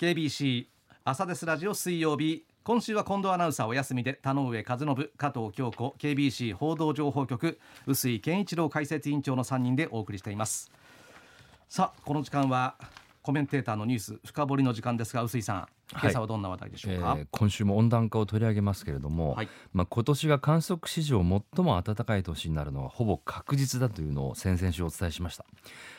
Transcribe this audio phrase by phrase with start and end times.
[0.00, 0.64] KBC
[1.04, 2.46] 朝ですラジオ水曜日。
[2.64, 10.72] 今週は近藤アナウンサーお休みで田上和信加藤京子 KBC 報道情報局臼井健一郎解説委員長の3人でお送りしています。
[11.68, 12.76] さあこの時間は
[13.20, 15.68] コメンテーターのニュース深掘りの時間ですが臼井さん。
[15.92, 25.44] 今朝はどんな話題でしょうか、はいえー、今週も温暖化を取り上げますけれども、はい、まあ、今年が観測史上最も暖かい年になるのはほぼ確実だというのを先々週お伝えしました。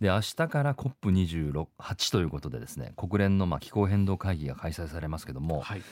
[0.00, 5.82] で明日から COP28 ということでですね国連のまあ気候変動会議が開催されますけども、はい、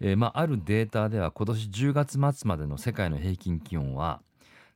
[0.00, 4.20] えー、まあ、あるデータでは今年10月末までの世界の平均気温は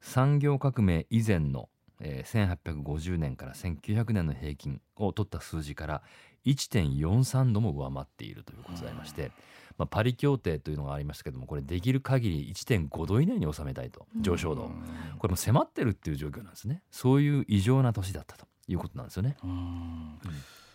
[0.01, 1.69] 産業革命以前の
[2.01, 6.03] えー、1850年から1900年の平均を取った数字から
[6.47, 9.31] 1.43度も上回っているということでありまして、
[9.77, 14.71] まあ、パリ協定というのがありましたけどもこれできる限り1.5度以内に収めたいと上昇度。
[15.19, 16.83] これも迫ってるっていう状況なんですね。
[16.91, 19.37] そういう異常な年だったということなんですよね。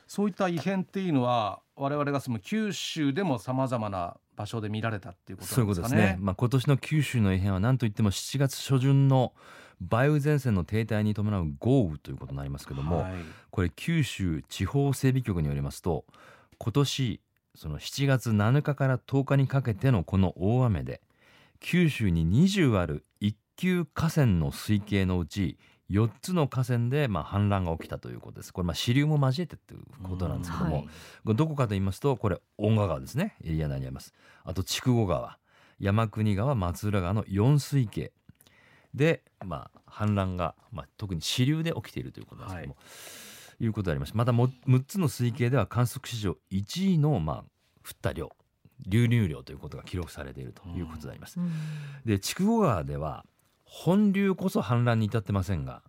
[0.08, 5.56] そういった異変っていうのは我々が住む九州でもさまざまな場所で見られたっていうことですかね。
[5.56, 6.18] そういうことですね。
[6.20, 9.34] まあ今年の九州の異変は何といっても7月初旬の
[9.82, 13.14] 梅雨前線の停滞に伴う豪雨ということになりますけども、はい、
[13.52, 16.06] これ九州地方整備局によりますと
[16.58, 17.20] 今年
[17.56, 21.02] その7月7日から10日にかけてのこの大雨で
[21.60, 25.58] 九州に20ある一級河川の水系のうち
[25.90, 28.54] 4つの河川でまあ氾濫が起きたということです。
[28.54, 30.82] これまあ支流も交えてということなんですけども、は
[31.34, 34.14] い、どこかと言いますとこれ恩賀川ですねエリア内にあります。
[34.44, 35.38] あと筑後川
[35.80, 38.14] 山国川松浦川の4水系
[38.94, 42.82] で、まあ、氾濫が、まあ、特に支流で起きているということですけども、は
[43.60, 47.44] い、いうことでありましてまたも6つの水系では観測史上1位の、まあ、降っ
[48.02, 48.32] た量
[48.88, 51.40] 流入量ということが記録されているということであります。
[51.40, 51.52] うん、
[52.06, 53.26] で筑後川では
[53.76, 55.82] 本流こそ氾濫に至ってませんが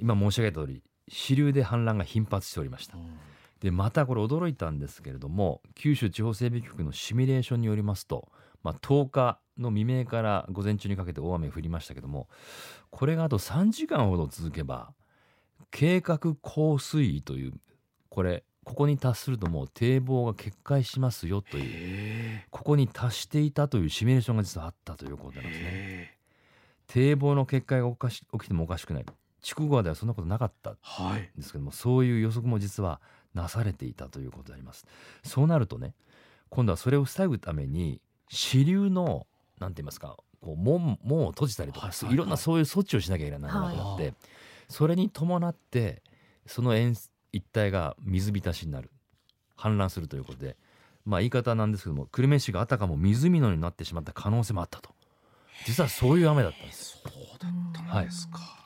[0.00, 2.96] 今申し上げた通り支流で氾濫が頻発しておりました。
[2.96, 3.18] うん
[3.60, 8.28] でまたこれ驚いたんですけれども九州地方整備局のシミュレーションによりますと、
[8.62, 12.28] まあ、10日の未明から午前中にかけて大雨降りましたけども
[12.90, 14.92] これがあと3時間ほど続けば
[15.70, 17.52] 計画降水位という
[18.08, 26.17] これここに達するともう堤防が決壊しますよというここに達していたというシミュレーションが実はあったということなんですね。
[26.88, 29.06] 堤防の決壊が起きてもおかしくない。
[29.40, 30.70] 筑後川ではそんなことなかった。
[30.70, 30.74] ん
[31.36, 33.00] ですけども、はい、そういう予測も実は
[33.34, 34.86] なされていたということであります。
[35.22, 35.94] そうなるとね
[36.50, 39.26] 今度はそれを防ぐために支流の
[39.60, 44.14] なんて言いますかこう門門を閉じたりとか、いろんなそういう措置をしなきゃいけないなくなって、
[44.68, 46.02] それに伴って
[46.46, 46.94] その沿
[47.32, 48.90] 一帯が水浸しになる。
[49.58, 50.56] 氾濫するということで、
[51.04, 54.90] まあ、言い方なんですけども久留米市があたかも湖のようになってしまった可能性もあったと
[55.66, 56.98] 実はそういう雨だったんです。
[57.02, 58.58] そうだったんですか、はい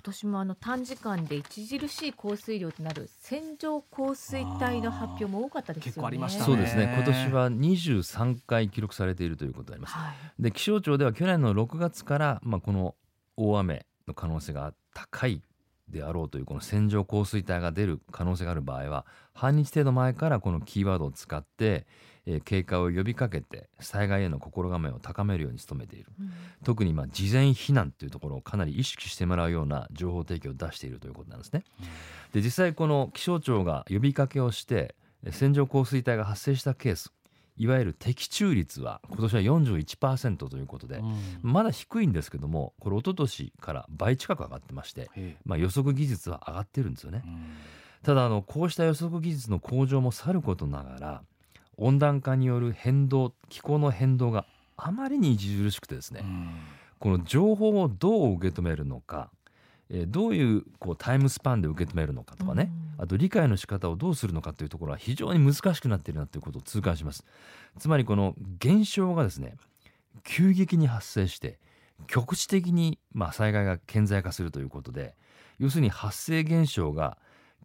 [0.00, 6.16] 今年もあの短時間で著しい降水量となる線状降水帯の発表も多かったですよね。
[6.16, 6.90] ねそうですね。
[6.96, 9.94] 今年は23回記録されているということであります。
[9.94, 12.94] はい、で気象庁では去年の6月からまあこの
[13.36, 15.42] 大雨の可能性が高い
[15.90, 19.04] であろうというこの線状降水帯が出る可能性がある場合は
[19.34, 21.86] 半日程度前からこのキーワードを使って
[22.30, 26.32] えー、警戒を呼びかけて災害への心構えを高めるように努めている、うん、
[26.64, 31.64] 特にまあ事前避難というところをかなり意識してもらうような情報提供を出しているということなんですね。
[31.80, 34.94] うん、で実際この気象庁が呼びかけをして
[35.32, 37.12] 線状降水帯が発生したケース
[37.56, 45.10] いわゆる的中率は今年は41%ということで、うん、まだ低いんですけどもこれ一昨年から倍近く上がってまして、
[45.44, 47.24] まあ、予測技術は上がってるんですよね。
[48.02, 51.22] ただあのこうした予測技術の向上もさることながら
[51.80, 54.46] 温暖化による変動気候の変動が
[54.76, 56.24] あまりに著しくてですね、
[56.98, 59.30] この情報をどう受け止めるのか、
[59.88, 67.24] えー、どういうこうタイムスパンで受け止めるのかとかね、あと理解の仕方をどうするのかというところは非常に難しくなっているなということを痛感します。
[67.78, 69.56] つまりこの現象がですね
[70.22, 71.58] 急激に発生して
[72.06, 75.14] 局地的にまあ災害が顕在化するということで
[75.58, 77.18] 要するに発生現象が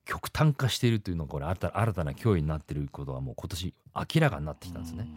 [0.05, 5.07] 極端化しているというのがこれ新たな脅威になっていることはもう今年明らかになってきたんですね。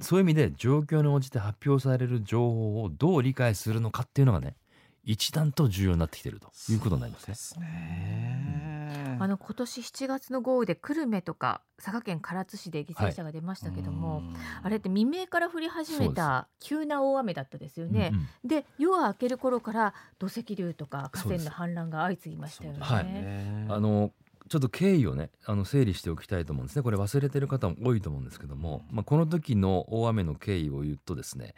[0.00, 4.56] そういう意味で状況に応じて発表される情報をどう理解するのかっていうのがね
[5.04, 8.75] 一段と重要になってきているということになりますね。
[9.20, 14.24] あの今年7月の豪雨で久留米とか佐賀県唐津市で犠牲者が出ましたけども、はい、
[14.64, 17.92] あれって未明から降り始めた急な大雨だったですよね。
[18.00, 22.78] で,、うんうん、で夜が明ける頃から土石流とか河川の氾濫が相次ぎましたよね。
[22.80, 24.12] はい、あの
[24.48, 26.82] ちょっと経緯をねあの整理しておきたいと思うんですね。
[26.82, 31.54] これ忘れてる方も多いと思うんですけども、まあ、この時の大雨の経緯を言うとですね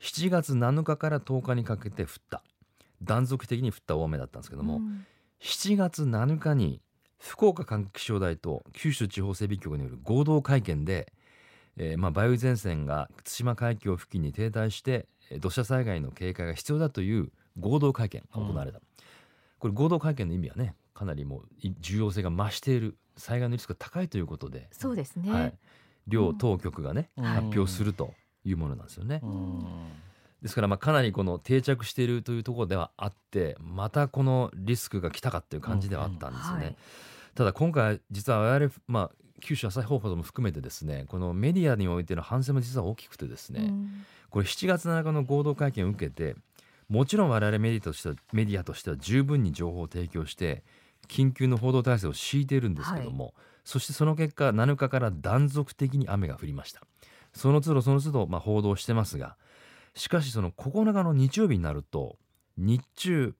[0.00, 2.42] 7月7日から10日にかけて降った。
[3.04, 5.06] 断続的に降った大雨だったんですけども、うん、
[5.40, 6.80] 7月7日に
[7.22, 11.12] 福岡管区気象台と九州地方整備局による合同会見で、
[11.76, 15.06] えー、まあ梅雨前線が対馬海峡付近に停滞して
[15.38, 18.84] 土砂災害の警戒が必要だという合同会見が行われた、うん、
[19.60, 21.42] これ合同会見の意味はねかなりもう
[21.80, 25.54] 重要性が増している災害のリスクが高いということでそうですね、はい、
[26.08, 28.14] 両当局がね、うん、発表すると
[28.44, 29.20] いうものなんですよね。
[29.22, 29.66] うん
[30.42, 36.58] ですからまあかなりこの定着しているというところではあってまたこのリスクが来たかっていう感じではあったんですよね。
[36.58, 36.76] うんはい、
[37.34, 39.10] ただ今回実は我々、まあ、
[39.40, 46.34] 九州朝日放送も含めてですねこのメディアにおいての反省も実は大きくてですね、うん、これ7月7日の合同会見を受けて
[46.88, 50.64] もちろん我々メディアとしてはメディアとしては十分に情報を提供して
[51.08, 53.34] 緊急の報道体制を敷いているんですけども、はい、
[53.64, 56.82] そしてその結果7日から断続的に雨が降りました。
[57.32, 59.36] その都度その都度まあ報道してますが
[59.94, 62.16] しかしその9日の日曜日になると
[62.56, 63.34] 日中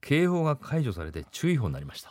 [0.00, 2.10] 警報が解除されて注意報になりました。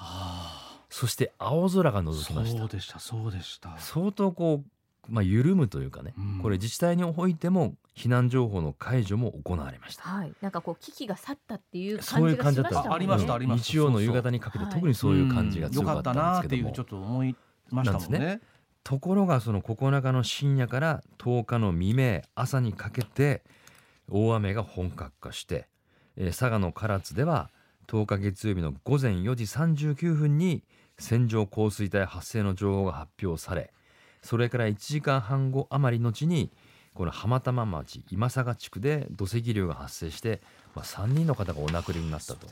[0.89, 2.59] そして青空が覗きました。
[2.59, 3.77] そうでしたそうでした。
[3.77, 4.69] 相当こう
[5.09, 10.03] まあ、緩むというかね、うん、これ自治体においても避難情報の解除も行われました。
[10.03, 13.71] はい、なんかこう危機が去ったっていう感じがしました、ね、ありましたありました。
[13.71, 17.35] 日曜の夕方にかけて特にそういう感じが強かったんですけども、ちょっと思い
[17.69, 18.19] ましたもんね。
[18.19, 18.41] ね。
[18.83, 23.43] ところがその9日の深夜から10日の未明朝にかけて
[24.13, 25.67] 大雨が本格化して、
[26.15, 27.49] えー、佐賀の唐津では
[27.87, 30.63] 10日月曜日の午前4時39分に
[30.99, 33.73] 線状降水帯発生の情報が発表され
[34.21, 36.51] それから1時間半後余り後に
[36.93, 40.41] この浜玉町今佐地区で土石流が発生して、
[40.75, 42.47] まあ、3人の方がお亡くなりになったと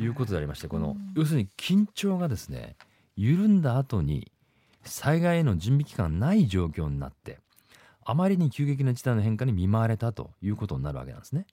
[0.00, 2.76] いうことでありましてこの要するに緊張がですね
[3.16, 4.30] 緩んだ後に
[4.84, 7.40] 災害への準備期間ない状況になって
[8.06, 11.46] あまりに急激な事態の変化に見舞われたということになるわけなんですね。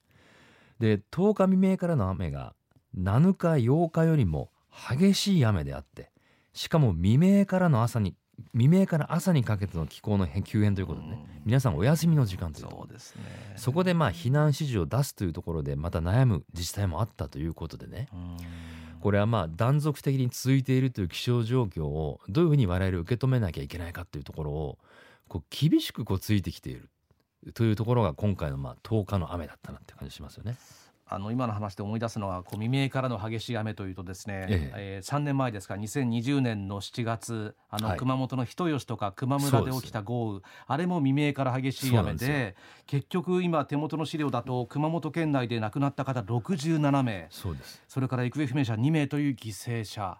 [0.78, 2.54] で10日未明からの雨が
[2.96, 4.50] 7日8日よりも
[4.88, 6.10] 激しい雨であって
[6.52, 8.14] しかも未明からの朝に
[8.52, 13.22] 未明から朝にかけての気候の急変ということでね、皆さんお休みの時間というそうですね。
[13.56, 18.08] そこでまあ避難指示を出すというところでまた悩む自治体もあったということでね、
[19.00, 24.78] これはまあ断続的に続いているという気象状況をどういうふうに我々受け止めなきゃいけないかというところを
[25.34, 26.88] こう厳しくこうついてきている。
[27.54, 30.56] というところが今回のまあ10日の雨だったなって感じしますよね。
[31.06, 34.72] あの今の話で思い出すのはこう未明からの激しい雨というとですね、ええ。
[34.76, 42.54] えー、3年前ですか2020年の7月あの熊本の人吉とか球磨村で起きた豪雨、あれも未明から激しい雨で
[42.86, 47.26] 結局今手元の資料だと熊本県内で亡くなった方67名。
[47.30, 47.82] そうです。
[47.88, 50.16] それから行方不明者2名という犠牲者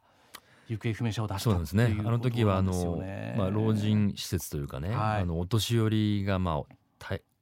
[0.68, 1.96] 行方不明者を出したそうですね。
[2.00, 3.02] あの時はあの、
[3.36, 6.74] まあ、老人施設というかね、はい、あのお年寄りがまあ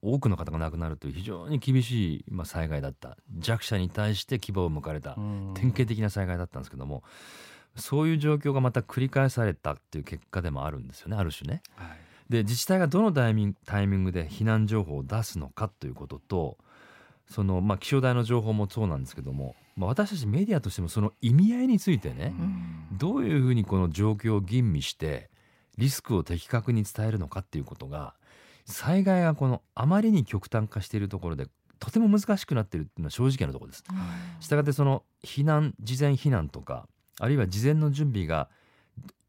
[0.03, 3.17] 多くの方が亡くなるという非常に厳しい、まあ、災害だった。
[3.39, 7.05] 弱者に対して牙を向かれた典型的な災害だったんですけども
[7.77, 11.63] そういう状況がまた繰り返されたっていう結果でもあるんですよねある種ね。
[11.77, 11.89] はい、
[12.29, 16.59] で自治体がどのタイミングで避難情報を出すのかということと
[17.32, 22.34] その、まあ、気象台の情報もそうなんですけども、まあ、私たちメディアとしてもその意味合いについてね
[22.93, 25.31] どういうふうにこの状況を吟味して
[25.79, 28.14] リスクを的確に伝えるのかっていうことが
[28.67, 31.46] 災害がこのあまりに極端化しているところで
[31.79, 33.82] とても難しくなっているっていうのは正直なところです。
[34.38, 36.87] したがってその避難事前避難とか
[37.19, 38.49] あるいは事前の準備が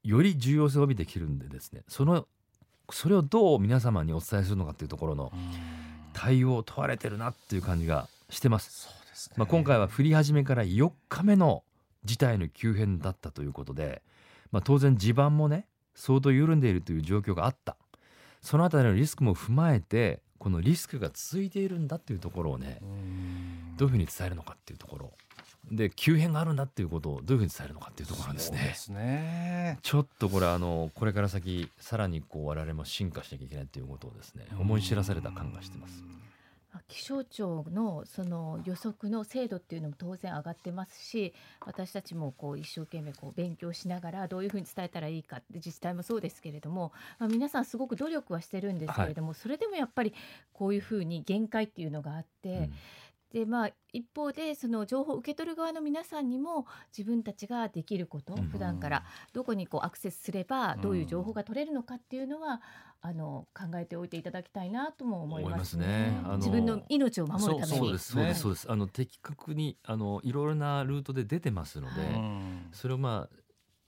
[0.03, 2.27] より重要性を帯びてきてるんでですねその
[2.91, 5.31] それをどう皆様にお伝えするのかっていうところの
[6.13, 8.87] 対応を問われてるなっていう感じがしてます。
[9.13, 11.63] すね、まあ、今回は降り始めから4日目の
[12.05, 14.01] 事態の急変だったということで、
[14.51, 17.77] まあ、当然地盤もね相当緩んでいるという状況があった。
[18.41, 22.79] そのあたりのリスクも踏まえてこのリスクが続いているんだっていうところをね
[23.77, 25.13] どういうふうに伝えるのかっていうところ
[25.71, 28.57] で急変があるんだっていうことをどういうふうに伝えるのかっていうところですね。
[28.63, 36.03] ですねちょっとこれあのこれから先さらにこう我々も進化しなきゃいけないということをですね思い知らされた感がしてます。
[36.87, 41.33] 気象庁のその予測の精度っていうのも当然上がってますし
[41.65, 50.13] 私たちもこう一生懸命こう勉強しながらどういうふうに伝えたらいいかって自治体もそうですけれども、まあ、皆さんすごく努力はしてるんですけれども、はい、それでもやっぱり
[50.51, 52.49] こういうふうに限界っていうのがあって。
[52.49, 52.73] うん
[53.33, 62.61] でまあ、一方でその情報を受け取る側の皆さんにも自分たちができること、うん、普段からどこにこうアクセスすればどういう情報が取れるのかっていうのは、
[63.05, 66.13] あの考えておいていただきたいなとも思いますね。
[66.23, 66.35] すね。
[66.37, 67.77] 自分の命を守るために。
[67.79, 68.71] そうですそうですそうです。
[68.71, 72.01] あの的確にあのいろいろなルートで出てますので、
[72.71, 73.42] それをまあ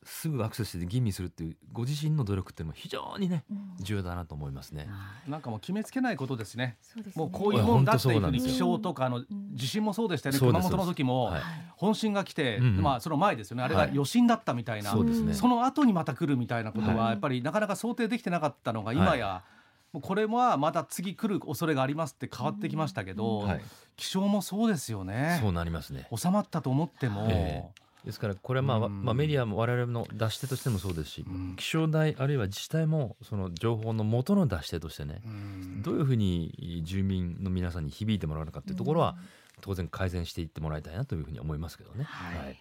[0.05, 3.43] すぐアクセスして吟味するっていうご自身の努力っていうのも非常にね、
[3.79, 4.87] 重要だなと思いますね。
[5.27, 6.77] なんかもう決めつけないことですね。
[6.81, 7.03] すね。
[7.15, 10.39] もうこういうもんだっていうふうに気象とかの地震もそうでしたよね。
[10.39, 11.33] 熊本の時も
[11.75, 13.63] 本震が来て、まあその前ですよね。
[13.63, 14.91] あれが余震だったみたいな、
[15.33, 19.43] その後にまた来るみたいなことはやっぱりなかなか想定できてなかったのが今や、
[19.91, 23.47] もうこれはまた次来る恐れがありますって変わってきましたけど、
[23.95, 25.39] 気象もそうですよね。
[25.41, 26.07] そうなりますね。
[26.15, 27.73] 収まったと思っても。
[28.05, 39.17] ですからこれはまあ、うん、まあ、メディアも我々の出し手としてもそうですし、うん、気象台あるいは自治体もその情報の元の出し手としてね、うん、どういうふうに住民の皆さんに響いてもらうのかっていうところは、
[39.61, 42.03] 当然改善していってもらいたいなというふうに思いますけどね。
[42.03, 42.57] はい、はい。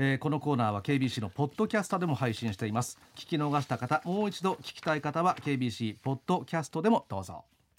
[0.00, 2.98] えー、このコーナーは KBC のポッドキャストでも配信しています。
[3.16, 7.44] 聞き逃した方もう一度聞きたい方は KBC ポッドキャストでもどうぞ